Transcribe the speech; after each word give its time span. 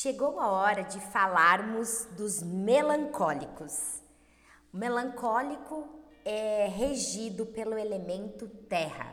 Chegou 0.00 0.38
a 0.38 0.46
hora 0.46 0.84
de 0.84 1.00
falarmos 1.00 2.04
dos 2.12 2.40
melancólicos. 2.40 4.00
O 4.72 4.76
melancólico 4.76 5.88
é 6.24 6.68
regido 6.68 7.44
pelo 7.44 7.76
elemento 7.76 8.46
terra. 8.68 9.12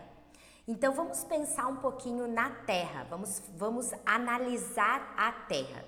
Então 0.67 0.93
vamos 0.93 1.23
pensar 1.23 1.65
um 1.65 1.77
pouquinho 1.77 2.27
na 2.27 2.51
terra, 2.67 3.03
vamos, 3.09 3.41
vamos 3.57 3.89
analisar 4.05 5.11
a 5.17 5.31
terra. 5.31 5.83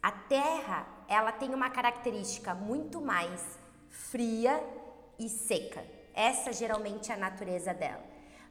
A 0.00 0.12
terra 0.12 0.86
ela 1.08 1.32
tem 1.32 1.52
uma 1.52 1.70
característica 1.70 2.54
muito 2.54 3.00
mais 3.00 3.58
fria 3.88 4.62
e 5.18 5.28
seca. 5.28 5.84
Essa 6.14 6.52
geralmente 6.52 7.10
é 7.10 7.16
a 7.16 7.18
natureza 7.18 7.74
dela. 7.74 8.04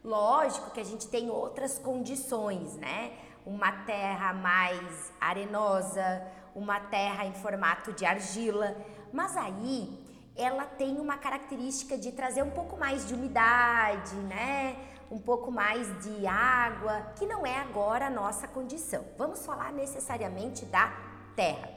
Lógico 0.04 0.72
que 0.72 0.80
a 0.80 0.84
gente 0.84 1.08
tem 1.08 1.30
outras 1.30 1.78
condições, 1.78 2.76
né? 2.76 3.16
Uma 3.44 3.72
terra 3.84 4.32
mais 4.32 5.12
arenosa, 5.20 6.22
uma 6.54 6.78
terra 6.78 7.24
em 7.24 7.32
formato 7.32 7.92
de 7.92 8.04
argila, 8.04 8.76
mas 9.12 9.36
aí 9.36 10.02
ela 10.36 10.64
tem 10.64 10.98
uma 10.98 11.18
característica 11.18 11.98
de 11.98 12.12
trazer 12.12 12.42
um 12.42 12.50
pouco 12.50 12.76
mais 12.78 13.06
de 13.06 13.14
umidade, 13.14 14.14
né? 14.16 14.76
Um 15.10 15.18
pouco 15.18 15.50
mais 15.50 15.86
de 16.02 16.26
água, 16.26 17.12
que 17.16 17.26
não 17.26 17.44
é 17.44 17.58
agora 17.58 18.06
a 18.06 18.10
nossa 18.10 18.48
condição. 18.48 19.04
Vamos 19.18 19.44
falar 19.44 19.72
necessariamente 19.72 20.64
da 20.64 20.90
terra. 21.36 21.68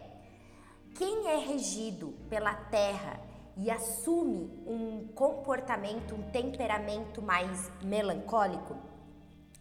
Quem 0.95 1.27
é 1.27 1.37
regido 1.37 2.13
pela 2.29 2.53
terra 2.53 3.19
e 3.57 3.69
assume 3.69 4.63
um 4.65 5.07
comportamento, 5.13 6.15
um 6.15 6.29
temperamento 6.31 7.21
mais 7.21 7.69
melancólico, 7.81 8.77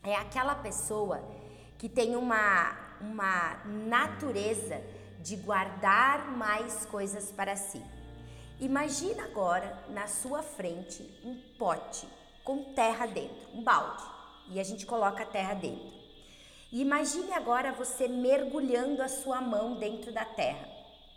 é 0.02 0.14
aquela 0.14 0.54
pessoa 0.54 1.22
que 1.78 1.88
tem 1.88 2.16
uma, 2.16 2.76
uma 3.00 3.56
natureza 3.64 4.80
de 5.20 5.36
guardar 5.36 6.30
mais 6.36 6.84
coisas 6.86 7.32
para 7.32 7.56
si. 7.56 7.82
Imagina 8.60 9.24
agora 9.24 9.84
na 9.88 10.06
sua 10.06 10.42
frente 10.42 11.02
um 11.24 11.34
pote 11.58 12.06
com 12.44 12.74
terra 12.74 13.06
dentro, 13.06 13.48
um 13.52 13.62
balde, 13.62 14.04
e 14.50 14.60
a 14.60 14.64
gente 14.64 14.86
coloca 14.86 15.22
a 15.22 15.26
terra 15.26 15.54
dentro. 15.54 15.92
E 16.70 16.80
imagine 16.80 17.32
agora 17.32 17.72
você 17.72 18.06
mergulhando 18.06 19.02
a 19.02 19.08
sua 19.08 19.40
mão 19.40 19.78
dentro 19.78 20.12
da 20.12 20.24
terra 20.24 20.68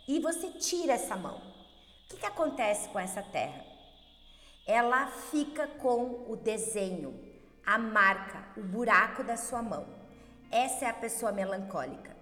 e 0.06 0.18
você 0.20 0.50
tira 0.52 0.94
essa 0.94 1.16
mão. 1.16 1.36
O 1.36 2.08
que, 2.08 2.16
que 2.16 2.26
acontece 2.26 2.88
com 2.88 2.98
essa 2.98 3.22
terra? 3.22 3.64
Ela 4.66 5.06
fica 5.08 5.66
com 5.66 6.24
o 6.30 6.36
desenho, 6.36 7.18
a 7.66 7.76
marca, 7.76 8.44
o 8.56 8.62
buraco 8.62 9.22
da 9.22 9.36
sua 9.36 9.62
mão. 9.62 9.97
Essa 10.50 10.86
é 10.86 10.88
a 10.88 10.94
pessoa 10.94 11.30
melancólica. 11.30 12.16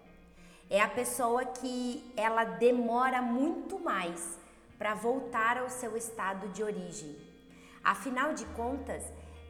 É 0.69 0.81
a 0.81 0.89
pessoa 0.89 1.45
que 1.45 2.13
ela 2.17 2.45
demora 2.45 3.23
muito 3.23 3.79
mais 3.79 4.37
para 4.77 4.95
voltar 4.95 5.59
ao 5.59 5.71
seu 5.71 5.97
estado 5.97 6.49
de 6.49 6.63
origem. 6.63 7.17
Afinal 7.85 8.35
de 8.35 8.45
contas, 8.47 9.05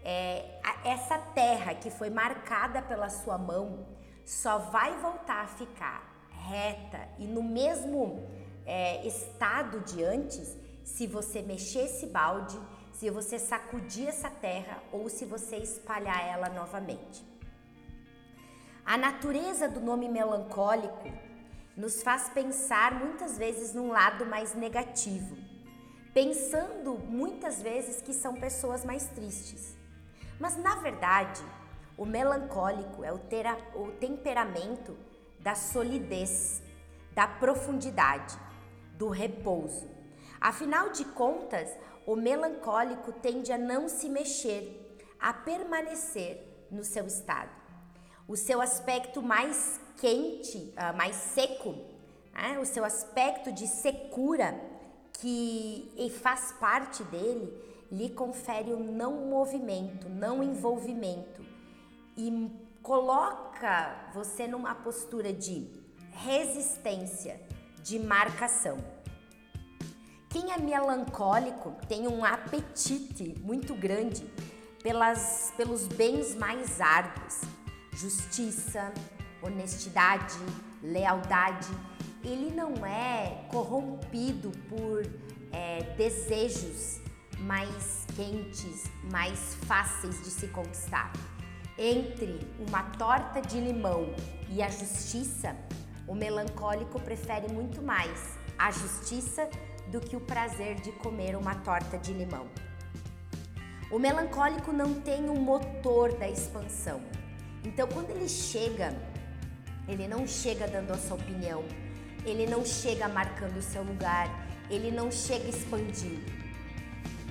é, 0.04 0.60
essa 0.84 1.18
terra 1.18 1.74
que 1.74 1.90
foi 1.90 2.10
marcada 2.10 2.82
pela 2.82 3.08
sua 3.08 3.38
mão 3.38 3.86
só 4.26 4.58
vai 4.58 4.94
voltar 4.98 5.44
a 5.44 5.46
ficar 5.46 6.28
reta 6.30 7.08
e 7.18 7.26
no 7.26 7.42
mesmo 7.42 8.28
é, 8.66 9.06
estado 9.06 9.80
de 9.80 10.04
antes 10.04 10.54
se 10.84 11.06
você 11.06 11.40
mexer 11.40 11.86
esse 11.86 12.06
balde, 12.06 12.60
se 12.92 13.08
você 13.10 13.38
sacudir 13.38 14.08
essa 14.08 14.30
terra 14.30 14.82
ou 14.92 15.08
se 15.08 15.24
você 15.24 15.56
espalhar 15.56 16.24
ela 16.28 16.48
novamente. 16.50 17.35
A 18.86 18.96
natureza 18.96 19.68
do 19.68 19.80
nome 19.80 20.08
melancólico 20.08 21.10
nos 21.76 22.04
faz 22.04 22.28
pensar 22.28 22.94
muitas 22.94 23.36
vezes 23.36 23.74
num 23.74 23.88
lado 23.88 24.24
mais 24.24 24.54
negativo, 24.54 25.36
pensando 26.14 26.96
muitas 26.96 27.60
vezes 27.60 28.00
que 28.00 28.12
são 28.12 28.34
pessoas 28.34 28.84
mais 28.84 29.08
tristes. 29.08 29.76
Mas 30.38 30.56
na 30.56 30.76
verdade, 30.76 31.42
o 31.98 32.06
melancólico 32.06 33.02
é 33.02 33.12
o, 33.12 33.18
tera, 33.18 33.58
o 33.74 33.90
temperamento 33.90 34.96
da 35.40 35.56
solidez, 35.56 36.62
da 37.12 37.26
profundidade, 37.26 38.38
do 38.92 39.08
repouso. 39.08 39.90
Afinal 40.40 40.90
de 40.90 41.04
contas, 41.06 41.76
o 42.06 42.14
melancólico 42.14 43.10
tende 43.14 43.50
a 43.50 43.58
não 43.58 43.88
se 43.88 44.08
mexer, 44.08 44.96
a 45.18 45.32
permanecer 45.32 46.40
no 46.70 46.84
seu 46.84 47.04
estado. 47.04 47.65
O 48.28 48.36
seu 48.36 48.60
aspecto 48.60 49.22
mais 49.22 49.80
quente, 49.98 50.58
uh, 50.58 50.96
mais 50.96 51.16
seco, 51.16 51.74
né? 52.32 52.58
o 52.58 52.64
seu 52.64 52.84
aspecto 52.84 53.52
de 53.52 53.66
secura 53.66 54.58
que 55.12 56.12
faz 56.22 56.52
parte 56.60 57.02
dele, 57.04 57.52
lhe 57.90 58.10
confere 58.10 58.72
o 58.72 58.78
não 58.78 59.26
movimento, 59.26 60.08
não 60.08 60.42
envolvimento 60.42 61.44
e 62.16 62.50
coloca 62.82 64.10
você 64.12 64.46
numa 64.46 64.74
postura 64.74 65.32
de 65.32 65.68
resistência, 66.12 67.40
de 67.82 67.98
marcação. 67.98 68.78
Quem 70.28 70.52
é 70.52 70.58
melancólico 70.58 71.74
tem 71.88 72.06
um 72.08 72.24
apetite 72.24 73.34
muito 73.42 73.74
grande 73.74 74.26
pelas, 74.82 75.52
pelos 75.56 75.86
bens 75.86 76.34
mais 76.34 76.80
árduos, 76.80 77.40
justiça, 77.96 78.92
honestidade, 79.42 80.38
lealdade. 80.82 81.68
Ele 82.22 82.50
não 82.54 82.84
é 82.84 83.46
corrompido 83.50 84.50
por 84.68 85.06
é, 85.52 85.82
desejos 85.96 87.00
mais 87.38 88.06
quentes, 88.14 88.84
mais 89.10 89.54
fáceis 89.66 90.22
de 90.22 90.30
se 90.30 90.48
conquistar. 90.48 91.12
Entre 91.78 92.40
uma 92.66 92.82
torta 92.82 93.40
de 93.40 93.60
limão 93.60 94.14
e 94.48 94.62
a 94.62 94.68
justiça, 94.68 95.56
o 96.06 96.14
melancólico 96.14 97.00
prefere 97.00 97.52
muito 97.52 97.82
mais 97.82 98.38
a 98.58 98.70
justiça 98.70 99.48
do 99.88 100.00
que 100.00 100.16
o 100.16 100.20
prazer 100.20 100.76
de 100.76 100.92
comer 100.92 101.36
uma 101.36 101.54
torta 101.56 101.98
de 101.98 102.12
limão. 102.12 102.46
O 103.90 103.98
melancólico 103.98 104.72
não 104.72 105.00
tem 105.00 105.28
o 105.28 105.32
um 105.32 105.40
motor 105.40 106.12
da 106.14 106.28
expansão. 106.28 107.00
Então, 107.66 107.86
quando 107.88 108.10
ele 108.10 108.28
chega 108.28 108.94
ele 109.88 110.08
não 110.08 110.26
chega 110.26 110.66
dando 110.66 110.90
a 110.90 110.98
sua 110.98 111.16
opinião, 111.16 111.64
ele 112.24 112.44
não 112.46 112.64
chega 112.64 113.08
marcando 113.08 113.56
o 113.56 113.62
seu 113.62 113.84
lugar, 113.84 114.28
ele 114.68 114.90
não 114.90 115.12
chega 115.12 115.48
expandindo. 115.48 116.26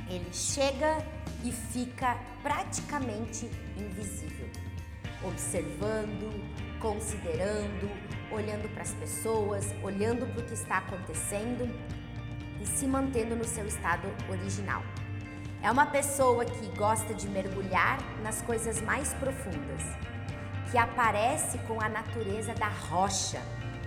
Ele 0.10 0.30
chega 0.32 1.06
e 1.44 1.52
fica 1.52 2.18
praticamente 2.42 3.50
invisível, 3.76 4.50
observando, 5.22 6.32
considerando, 6.80 7.92
olhando 8.32 8.72
para 8.74 8.84
as 8.84 8.94
pessoas, 8.94 9.66
olhando 9.84 10.26
para 10.28 10.42
o 10.42 10.46
que 10.46 10.54
está 10.54 10.78
acontecendo 10.78 11.70
e 12.62 12.66
se 12.66 12.88
mantendo 12.88 13.36
no 13.36 13.44
seu 13.44 13.66
estado 13.66 14.08
original. 14.30 14.82
É 15.62 15.70
uma 15.70 15.88
pessoa 15.88 16.46
que 16.46 16.68
gosta 16.78 17.14
de 17.14 17.28
mergulhar 17.28 17.98
nas 18.22 18.42
coisas 18.44 18.80
mais 18.80 19.14
profundas 19.16 19.84
que 20.76 20.80
aparece 20.80 21.58
com 21.60 21.80
a 21.80 21.88
natureza 21.88 22.54
da 22.54 22.68
rocha, 22.68 23.42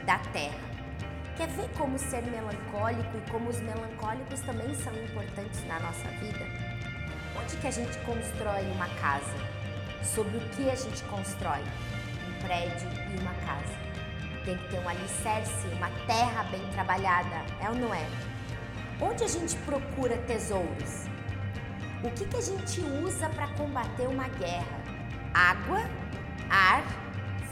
da 0.06 0.18
terra. 0.32 0.56
Quer 1.36 1.46
ver 1.48 1.68
como 1.76 1.98
ser 1.98 2.22
melancólico 2.22 3.14
e 3.14 3.30
como 3.30 3.50
os 3.50 3.60
melancólicos 3.60 4.40
também 4.40 4.74
são 4.74 4.94
importantes 4.94 5.62
na 5.66 5.78
nossa 5.80 6.08
vida? 6.18 6.46
Onde 7.38 7.58
que 7.58 7.66
a 7.66 7.70
gente 7.70 7.98
constrói 8.06 8.62
uma 8.72 8.88
casa? 9.02 9.36
Sobre 10.02 10.38
o 10.38 10.48
que 10.48 10.70
a 10.70 10.74
gente 10.74 11.04
constrói? 11.04 11.60
Um 12.26 12.42
prédio 12.46 12.88
e 13.14 13.20
uma 13.20 13.34
casa. 13.34 13.76
Tem 14.46 14.56
que 14.56 14.68
ter 14.70 14.78
um 14.78 14.88
alicerce, 14.88 15.68
uma 15.76 15.90
terra 16.06 16.44
bem 16.44 16.66
trabalhada, 16.72 17.44
é 17.60 17.68
ou 17.68 17.74
não 17.74 17.92
é? 17.92 18.08
Onde 18.98 19.24
a 19.24 19.28
gente 19.28 19.54
procura 19.56 20.16
tesouros? 20.26 21.04
O 22.02 22.10
que, 22.12 22.24
que 22.24 22.36
a 22.38 22.40
gente 22.40 22.80
usa 23.04 23.28
para 23.28 23.48
combater 23.48 24.08
uma 24.08 24.26
guerra? 24.28 24.80
Água 25.34 25.82
ar, 26.50 26.84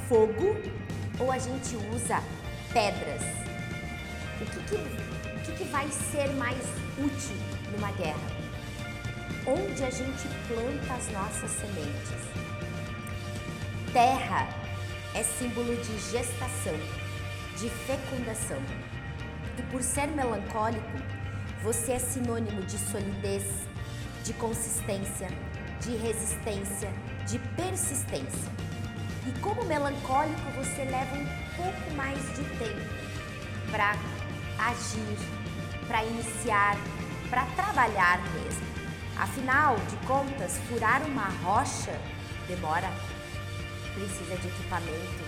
fogo 0.09 0.57
ou 1.19 1.31
a 1.31 1.39
gente 1.39 1.77
usa 1.95 2.23
pedras? 2.73 3.23
O 4.41 4.45
que, 4.45 4.61
que, 4.65 4.75
o 4.75 5.41
que, 5.45 5.53
que 5.53 5.65
vai 5.65 5.89
ser 5.89 6.29
mais 6.35 6.63
útil 6.99 7.37
numa 7.73 7.91
guerra? 7.93 8.37
Onde 9.47 9.85
a 9.85 9.91
gente 9.91 10.29
planta 10.49 10.95
as 10.95 11.11
nossas 11.13 11.51
sementes? 11.53 12.47
Terra 13.93 14.49
é 15.15 15.23
símbolo 15.23 15.75
de 15.77 15.99
gestação, 16.11 16.75
de 17.57 17.71
fecundação. 17.71 18.61
E 19.59 19.63
por 19.71 19.83
ser 19.83 20.09
melancólico, 20.09 20.99
você 21.63 21.93
é 21.93 21.99
sinônimo 21.99 22.61
de 22.63 22.77
solidez, 22.77 23.45
de 24.23 24.35
consistência, 24.35 25.29
de 25.81 25.97
resistência, 25.97 26.93
de 27.27 27.39
persistência. 27.57 28.66
E 29.27 29.41
como 29.41 29.65
melancólico, 29.65 30.51
você 30.55 30.85
leva 30.85 31.17
um 31.17 31.27
pouco 31.57 31.91
mais 31.97 32.19
de 32.37 32.45
tempo 32.59 33.07
para 33.71 33.97
agir, 34.59 35.19
para 35.89 36.05
iniciar, 36.05 36.77
para 37.29 37.45
trabalhar 37.57 38.23
mesmo. 38.33 38.65
Afinal 39.19 39.77
de 39.91 39.97
contas, 40.07 40.59
furar 40.69 41.03
uma 41.03 41.29
rocha 41.43 41.99
demora, 42.47 42.89
precisa 43.95 44.37
de 44.37 44.47
equipamento, 44.47 45.25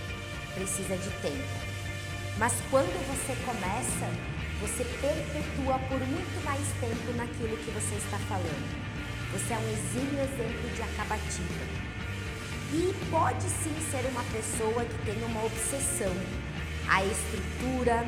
precisa 0.54 0.96
de 0.96 1.10
tempo. 1.20 1.68
Mas 2.38 2.52
quando 2.70 2.94
você 3.08 3.34
começa, 3.44 4.06
você 4.60 4.84
perpetua 5.00 5.78
por 5.88 5.98
muito 5.98 6.44
mais 6.44 6.66
tempo 6.80 7.16
naquilo 7.16 7.56
que 7.56 7.70
você 7.72 7.96
está 7.96 8.18
falando. 8.28 8.88
Você 9.32 9.54
é 9.54 9.58
um 9.58 9.68
exímio 9.72 10.20
exemplo 10.20 10.70
de 10.70 10.82
acabativa. 10.82 11.97
E 12.70 12.94
pode 13.10 13.44
sim 13.48 13.74
ser 13.90 14.06
uma 14.10 14.22
pessoa 14.24 14.84
que 14.84 15.04
tem 15.06 15.24
uma 15.24 15.42
obsessão. 15.42 16.12
A 16.86 17.02
estrutura, 17.02 18.06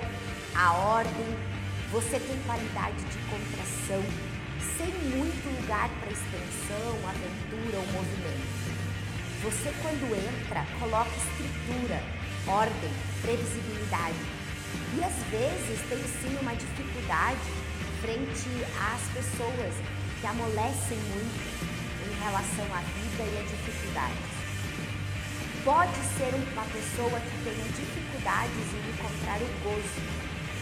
a 0.55 0.73
ordem, 0.75 1.25
você 1.91 2.21
tem 2.21 2.37
qualidade 2.45 2.99
de 2.99 3.19
contração, 3.31 4.05
sem 4.77 4.93
muito 5.17 5.49
lugar 5.63 5.89
para 5.89 6.13
expansão, 6.13 7.09
aventura 7.09 7.79
ou 7.79 7.87
movimento. 7.87 8.71
Você 9.45 9.73
quando 9.81 10.15
entra, 10.15 10.67
coloca 10.79 11.09
estrutura, 11.09 12.03
ordem, 12.47 12.93
previsibilidade. 13.23 14.21
E 14.95 15.03
às 15.03 15.17
vezes 15.33 15.81
tem 15.89 16.05
sim 16.21 16.37
uma 16.43 16.55
dificuldade 16.55 17.49
frente 18.03 18.51
às 18.77 19.01
pessoas 19.17 19.75
que 20.21 20.27
amolecem 20.27 20.99
muito 21.17 21.81
em 22.05 22.23
relação 22.23 22.67
à 22.77 22.81
vida 22.81 23.25
e 23.25 23.39
à 23.39 23.43
dificuldade. 23.43 24.40
Pode 25.65 25.93
ser 26.17 26.33
uma 26.53 26.65
pessoa 26.65 27.21
que 27.21 27.45
tenha 27.45 27.65
dificuldades 27.77 28.67
em 28.73 28.81
encontrar 28.89 29.37
o 29.43 29.49
gozo, 29.63 30.01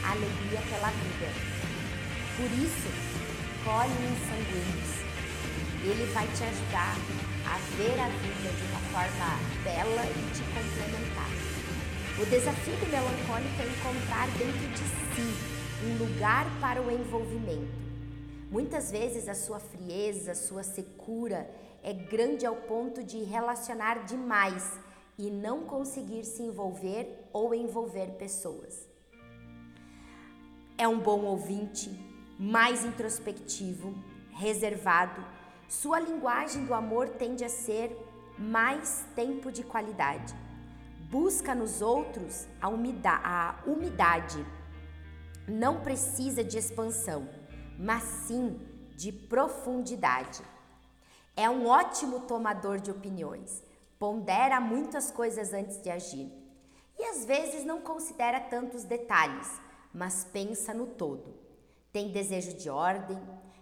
a 0.02 0.10
alegria 0.10 0.60
pela 0.68 0.90
vida. 0.90 1.30
Por 2.36 2.50
isso, 2.58 2.90
colhe 3.62 3.92
em 3.92 4.16
sanguíneos. 4.26 4.98
Ele 5.84 6.12
vai 6.12 6.26
te 6.26 6.42
ajudar 6.42 6.96
a 7.46 7.58
ver 7.76 7.94
a 8.00 8.08
vida 8.08 8.50
de 8.50 8.64
uma 8.72 8.80
forma 8.90 9.38
bela 9.62 10.04
e 10.04 10.34
te 10.34 10.42
complementar. 10.50 11.30
O 12.20 12.26
desafio 12.26 12.74
do 12.78 12.90
melancólico 12.90 13.62
é 13.62 13.66
encontrar 13.66 14.26
dentro 14.36 14.66
de 14.66 14.78
si 14.78 15.86
um 15.86 15.96
lugar 15.98 16.44
para 16.60 16.82
o 16.82 16.90
envolvimento. 16.90 17.86
Muitas 18.50 18.90
vezes 18.90 19.28
a 19.28 19.34
sua 19.34 19.60
frieza, 19.60 20.32
a 20.32 20.34
sua 20.34 20.64
secura 20.64 21.48
é 21.84 21.92
grande 21.92 22.44
ao 22.44 22.56
ponto 22.56 23.04
de 23.04 23.22
relacionar 23.22 24.04
demais 24.04 24.87
e 25.18 25.30
não 25.30 25.64
conseguir 25.64 26.24
se 26.24 26.42
envolver 26.42 27.28
ou 27.32 27.54
envolver 27.54 28.12
pessoas. 28.12 28.88
É 30.76 30.86
um 30.86 31.00
bom 31.00 31.22
ouvinte, 31.22 31.90
mais 32.38 32.84
introspectivo, 32.84 33.94
reservado. 34.30 35.24
Sua 35.68 35.98
linguagem 35.98 36.64
do 36.64 36.72
amor 36.72 37.08
tende 37.08 37.44
a 37.44 37.48
ser 37.48 37.96
mais 38.38 39.04
tempo 39.16 39.50
de 39.50 39.64
qualidade 39.64 40.34
busca 41.10 41.54
nos 41.54 41.80
outros 41.80 42.46
a, 42.60 42.68
umidade, 42.68 43.22
a 43.24 43.58
umidade. 43.66 44.46
Não 45.46 45.80
precisa 45.80 46.44
de 46.44 46.58
expansão, 46.58 47.28
mas 47.78 48.02
sim 48.02 48.60
de 48.94 49.10
profundidade. 49.10 50.42
É 51.34 51.48
um 51.48 51.66
ótimo 51.66 52.20
tomador 52.20 52.78
de 52.78 52.90
opiniões, 52.90 53.62
pondera 53.98 54.60
muitas 54.60 55.10
coisas 55.10 55.52
antes 55.52 55.80
de 55.82 55.90
agir 55.90 56.30
e 56.98 57.04
às 57.04 57.24
vezes 57.24 57.64
não 57.64 57.80
considera 57.80 58.40
tantos 58.40 58.84
detalhes, 58.84 59.60
mas 59.92 60.24
pensa 60.24 60.74
no 60.74 60.86
todo. 60.86 61.34
Tem 61.92 62.10
desejo 62.10 62.54
de 62.56 62.68
ordem, 62.68 63.20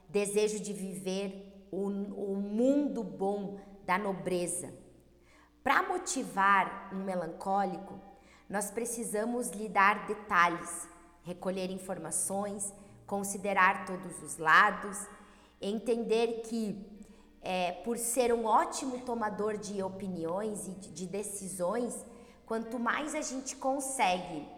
desejo 0.08 0.60
de 0.60 0.72
viver 0.72 1.66
o, 1.70 1.86
o 1.86 2.36
mundo 2.36 3.02
bom 3.02 3.58
da 3.84 3.98
nobreza 3.98 4.86
para 5.66 5.82
motivar 5.82 6.90
um 6.94 7.02
melancólico, 7.02 8.00
nós 8.48 8.70
precisamos 8.70 9.48
lhe 9.50 9.68
dar 9.68 10.06
detalhes, 10.06 10.88
recolher 11.24 11.72
informações, 11.72 12.72
considerar 13.04 13.84
todos 13.84 14.22
os 14.22 14.38
lados, 14.38 14.96
entender 15.60 16.42
que, 16.42 16.95
é, 17.46 17.70
por 17.84 17.96
ser 17.96 18.34
um 18.34 18.44
ótimo 18.44 18.98
tomador 19.02 19.56
de 19.56 19.80
opiniões 19.80 20.66
e 20.66 20.72
de, 20.72 20.90
de 20.90 21.06
decisões, 21.06 21.94
quanto 22.44 22.76
mais 22.76 23.14
a 23.14 23.20
gente 23.20 23.54
consegue 23.54 24.48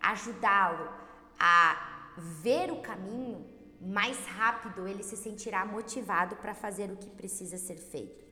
ajudá-lo 0.00 0.88
a 1.36 2.12
ver 2.16 2.70
o 2.70 2.80
caminho, 2.80 3.44
mais 3.80 4.16
rápido 4.26 4.86
ele 4.86 5.02
se 5.02 5.16
sentirá 5.16 5.66
motivado 5.66 6.36
para 6.36 6.54
fazer 6.54 6.88
o 6.88 6.96
que 6.96 7.10
precisa 7.10 7.58
ser 7.58 7.78
feito. 7.78 8.24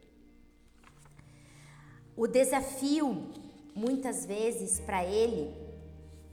O 2.17 2.29
desafio, 2.29 3.33
muitas 3.75 4.25
vezes, 4.25 4.79
para 4.79 5.05
ele, 5.05 5.53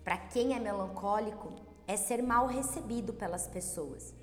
para 0.03 0.17
quem 0.17 0.53
é 0.53 0.59
melancólico, 0.59 1.51
é 1.87 1.97
ser 1.97 2.21
mal 2.21 2.45
recebido 2.45 3.11
pelas 3.11 3.47
pessoas. 3.47 4.13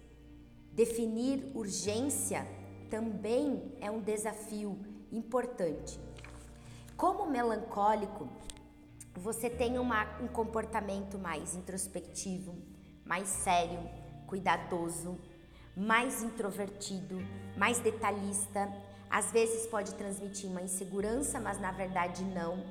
Definir 0.72 1.50
urgência 1.56 2.46
também 2.88 3.76
é 3.81 3.90
um 3.90 4.00
desafio 4.00 4.79
importante. 5.12 5.99
Como 6.96 7.31
melancólico, 7.31 8.29
você 9.14 9.49
tem 9.49 9.79
uma, 9.79 10.05
um 10.20 10.29
comportamento 10.29 11.19
mais 11.19 11.55
introspectivo, 11.55 12.55
mais 13.05 13.29
sério, 13.29 13.81
cuidadoso, 14.26 15.19
mais 15.76 16.23
introvertido, 16.23 17.17
mais 17.56 17.79
detalhista 17.79 18.69
às 19.11 19.32
vezes 19.32 19.67
pode 19.67 19.94
transmitir 19.94 20.50
uma 20.50 20.61
insegurança, 20.61 21.41
mas 21.41 21.61
na 21.61 21.73
verdade 21.73 22.23
não. 22.25 22.64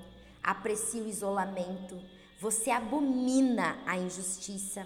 Aprecia 0.44 1.02
o 1.02 1.08
isolamento. 1.08 2.00
Você 2.40 2.70
abomina 2.70 3.78
a 3.86 3.98
injustiça. 3.98 4.86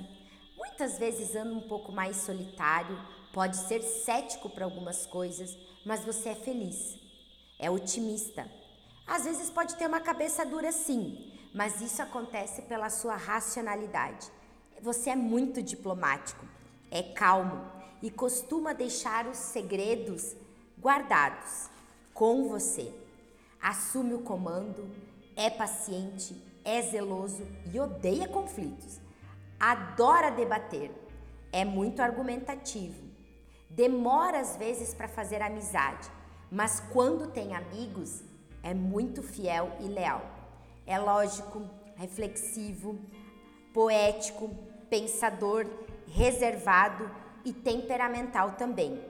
Muitas 0.58 0.98
vezes 0.98 1.36
anda 1.36 1.54
um 1.54 1.68
pouco 1.68 1.92
mais 1.92 2.18
solitário, 2.18 2.98
pode 3.34 3.58
ser 3.58 3.82
cético 3.82 4.50
para 4.50 4.66
algumas 4.66 5.06
coisas, 5.06 5.58
mas 5.86 6.04
você 6.04 6.30
é 6.30 6.36
feliz. 6.36 7.00
É 7.58 7.70
otimista. 7.70 8.50
Às 9.08 9.26
vezes 9.26 9.50
pode 9.50 9.76
ter 9.76 9.88
uma 9.88 10.00
cabeça 10.00 10.46
dura 10.46 10.72
sim, 10.72 11.34
mas 11.54 11.82
isso 11.82 12.02
acontece 12.02 12.62
pela 12.64 12.90
sua 12.90 13.16
racionalidade. 13.16 14.32
Você 14.82 15.12
é 15.12 15.16
muito 15.16 15.62
diplomático, 15.62 16.46
é 16.90 17.04
calmo 17.04 17.66
e 18.02 18.10
costuma 18.10 18.74
deixar 18.74 19.28
os 19.28 19.38
segredos 19.38 20.36
guardados 20.80 21.70
com 22.14 22.48
você. 22.48 22.92
Assume 23.62 24.16
o 24.16 24.22
comando, 24.22 24.90
é 25.36 25.50
paciente, 25.50 26.36
é 26.64 26.82
zeloso 26.82 27.46
e 27.72 27.80
odeia 27.80 28.28
conflitos. 28.28 29.00
Adora 29.60 30.32
debater, 30.32 30.92
é 31.52 31.64
muito 31.64 32.02
argumentativo. 32.02 33.11
Demora 33.76 34.40
às 34.40 34.58
vezes 34.58 34.94
para 34.94 35.08
fazer 35.08 35.42
amizade, 35.42 36.10
mas 36.52 36.82
quando 36.92 37.32
tem 37.32 37.56
amigos, 37.56 38.22
é 38.62 38.74
muito 38.74 39.24
fiel 39.24 39.72
e 39.80 39.86
leal. 39.86 40.26
É 40.86 41.00
lógico, 41.00 41.62
reflexivo, 41.96 43.00
poético, 43.74 44.50
pensador, 44.90 45.66
reservado 46.06 47.10
e 47.46 47.54
temperamental 47.54 48.52
também. 48.52 49.02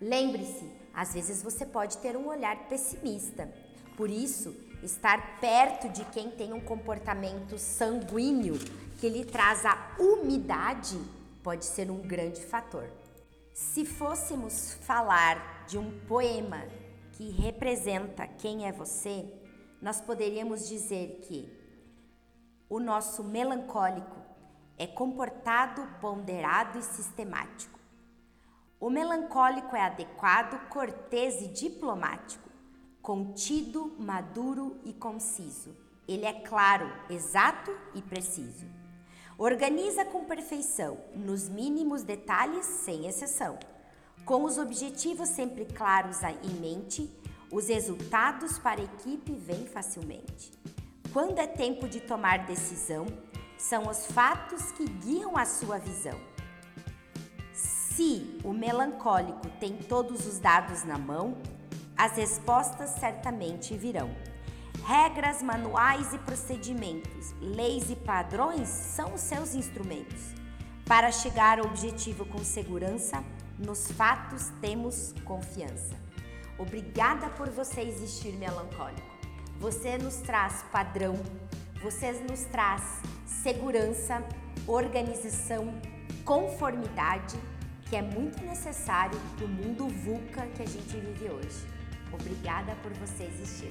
Lembre-se, 0.00 0.70
às 0.94 1.12
vezes 1.12 1.42
você 1.42 1.66
pode 1.66 1.98
ter 1.98 2.16
um 2.16 2.28
olhar 2.28 2.68
pessimista. 2.68 3.52
Por 3.94 4.08
isso, 4.08 4.56
estar 4.82 5.38
perto 5.38 5.90
de 5.90 6.02
quem 6.06 6.30
tem 6.30 6.54
um 6.54 6.60
comportamento 6.60 7.58
sanguíneo 7.58 8.58
que 8.98 9.08
lhe 9.08 9.24
traz 9.24 9.66
a 9.66 9.96
umidade 9.98 10.98
pode 11.42 11.66
ser 11.66 11.90
um 11.90 12.00
grande 12.00 12.40
fator. 12.40 12.88
Se 13.54 13.84
fôssemos 13.84 14.74
falar 14.80 15.64
de 15.68 15.78
um 15.78 16.00
poema 16.08 16.66
que 17.12 17.30
representa 17.30 18.26
quem 18.26 18.66
é 18.66 18.72
você, 18.72 19.32
nós 19.80 20.00
poderíamos 20.00 20.66
dizer 20.66 21.20
que 21.22 21.48
o 22.68 22.80
nosso 22.80 23.22
melancólico 23.22 24.16
é 24.76 24.88
comportado, 24.88 25.86
ponderado 26.00 26.80
e 26.80 26.82
sistemático. 26.82 27.78
O 28.80 28.90
melancólico 28.90 29.76
é 29.76 29.82
adequado, 29.82 30.68
cortês 30.68 31.40
e 31.40 31.46
diplomático, 31.46 32.50
contido, 33.00 33.94
maduro 34.00 34.80
e 34.84 34.92
conciso. 34.92 35.76
Ele 36.08 36.24
é 36.24 36.32
claro, 36.40 36.92
exato 37.08 37.70
e 37.94 38.02
preciso. 38.02 38.66
Organiza 39.36 40.04
com 40.04 40.24
perfeição, 40.24 40.98
nos 41.12 41.48
mínimos 41.48 42.04
detalhes, 42.04 42.64
sem 42.64 43.08
exceção. 43.08 43.58
Com 44.24 44.44
os 44.44 44.58
objetivos 44.58 45.28
sempre 45.28 45.64
claros 45.64 46.22
em 46.22 46.50
mente, 46.60 47.12
os 47.50 47.68
resultados 47.68 48.58
para 48.58 48.80
a 48.80 48.84
equipe 48.84 49.32
vêm 49.32 49.66
facilmente. 49.66 50.52
quando 51.12 51.38
é 51.38 51.46
tempo 51.46 51.88
de 51.88 52.00
tomar 52.00 52.44
decisão, 52.44 53.06
são 53.56 53.88
os 53.88 54.06
fatos 54.06 54.72
que 54.72 54.84
guiam 54.84 55.36
a 55.36 55.44
sua 55.44 55.78
visão. 55.78 56.18
Se 57.52 58.38
o 58.42 58.52
melancólico 58.52 59.48
tem 59.60 59.76
todos 59.76 60.26
os 60.26 60.40
dados 60.40 60.82
na 60.82 60.98
mão, 60.98 61.36
as 61.96 62.16
respostas 62.16 62.90
certamente 62.90 63.76
virão. 63.76 64.10
Regras, 64.86 65.40
manuais 65.40 66.12
e 66.12 66.18
procedimentos, 66.18 67.34
leis 67.40 67.88
e 67.88 67.96
padrões 67.96 68.68
são 68.68 69.14
os 69.14 69.22
seus 69.22 69.54
instrumentos. 69.54 70.34
Para 70.84 71.10
chegar 71.10 71.58
ao 71.58 71.64
objetivo 71.64 72.26
com 72.26 72.44
segurança, 72.44 73.24
nos 73.58 73.90
fatos 73.92 74.50
temos 74.60 75.14
confiança. 75.24 75.96
Obrigada 76.58 77.30
por 77.30 77.48
você 77.48 77.80
existir 77.80 78.32
melancólico. 78.32 79.00
Você 79.58 79.96
nos 79.96 80.16
traz 80.16 80.62
padrão, 80.70 81.14
você 81.82 82.12
nos 82.12 82.44
traz 82.44 82.82
segurança, 83.24 84.22
organização, 84.66 85.80
conformidade 86.26 87.38
que 87.88 87.96
é 87.96 88.02
muito 88.02 88.44
necessário 88.44 89.18
para 89.34 89.46
o 89.46 89.48
mundo 89.48 89.88
VUCA 89.88 90.46
que 90.48 90.62
a 90.62 90.66
gente 90.66 90.94
vive 90.94 91.30
hoje. 91.30 91.66
Obrigada 92.12 92.76
por 92.82 92.92
você 92.92 93.24
existir. 93.24 93.70